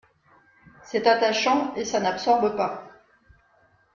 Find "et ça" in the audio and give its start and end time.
1.75-1.99